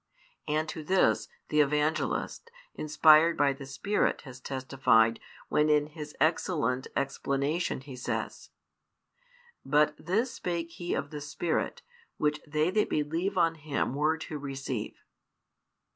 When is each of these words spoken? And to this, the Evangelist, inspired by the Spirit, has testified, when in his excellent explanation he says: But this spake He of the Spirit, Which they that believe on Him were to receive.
And 0.47 0.67
to 0.69 0.83
this, 0.83 1.27
the 1.49 1.59
Evangelist, 1.61 2.49
inspired 2.73 3.37
by 3.37 3.53
the 3.53 3.67
Spirit, 3.67 4.21
has 4.21 4.39
testified, 4.41 5.19
when 5.47 5.69
in 5.69 5.85
his 5.85 6.15
excellent 6.19 6.87
explanation 6.95 7.81
he 7.81 7.95
says: 7.95 8.49
But 9.63 9.93
this 10.03 10.31
spake 10.33 10.71
He 10.71 10.95
of 10.95 11.11
the 11.11 11.21
Spirit, 11.21 11.83
Which 12.17 12.41
they 12.47 12.71
that 12.71 12.89
believe 12.89 13.37
on 13.37 13.53
Him 13.53 13.93
were 13.93 14.17
to 14.17 14.39
receive. 14.39 14.97